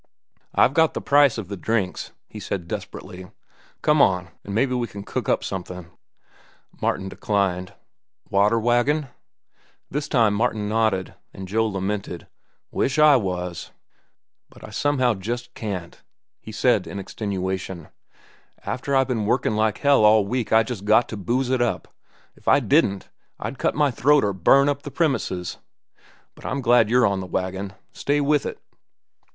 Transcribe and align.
"I've 0.55 0.73
got 0.73 0.95
the 0.95 0.99
price 0.99 1.37
of 1.37 1.47
the 1.47 1.55
drinks," 1.55 2.11
he 2.27 2.39
said 2.39 2.67
desperately. 2.67 3.29
"Come 3.83 4.01
on, 4.01 4.29
an' 4.43 4.51
mebbe 4.55 4.71
we'll 4.71 5.03
cook 5.05 5.29
up 5.29 5.43
something." 5.43 5.91
Martin 6.81 7.07
declined. 7.07 7.73
"Water 8.27 8.59
wagon?" 8.59 9.09
This 9.91 10.07
time 10.07 10.33
Martin 10.33 10.67
nodded, 10.67 11.13
and 11.35 11.47
Joe 11.47 11.67
lamented, 11.67 12.25
"Wish 12.71 12.97
I 12.97 13.15
was." 13.15 13.69
"But 14.49 14.63
I 14.63 14.71
somehow 14.71 15.13
just 15.13 15.53
can't," 15.53 16.01
he 16.39 16.51
said 16.51 16.87
in 16.87 16.97
extenuation. 16.97 17.89
"After 18.65 18.95
I've 18.95 19.09
ben 19.09 19.27
workin' 19.27 19.55
like 19.55 19.77
hell 19.77 20.03
all 20.03 20.25
week 20.25 20.51
I 20.51 20.63
just 20.63 20.83
got 20.83 21.09
to 21.09 21.15
booze 21.17 21.51
up. 21.51 21.87
If 22.35 22.47
I 22.47 22.59
didn't, 22.59 23.09
I'd 23.39 23.59
cut 23.59 23.75
my 23.75 23.91
throat 23.91 24.23
or 24.23 24.33
burn 24.33 24.67
up 24.67 24.81
the 24.81 24.89
premises. 24.89 25.59
But 26.33 26.43
I'm 26.43 26.61
glad 26.61 26.89
you're 26.89 27.05
on 27.05 27.19
the 27.19 27.27
wagon. 27.27 27.73
Stay 27.93 28.19
with 28.19 28.47
it." 28.47 28.59